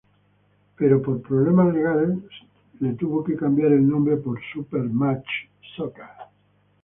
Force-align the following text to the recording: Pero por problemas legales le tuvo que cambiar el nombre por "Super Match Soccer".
Pero 0.79 0.99
por 0.99 1.21
problemas 1.21 1.71
legales 1.75 2.17
le 2.79 2.93
tuvo 2.93 3.23
que 3.23 3.35
cambiar 3.35 3.71
el 3.73 3.87
nombre 3.87 4.17
por 4.17 4.39
"Super 4.51 4.81
Match 4.85 5.27
Soccer". 5.77 6.05